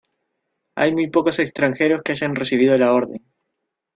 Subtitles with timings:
[0.73, 3.23] Hay muy pocos extranjeros que hayan recibido la Orden.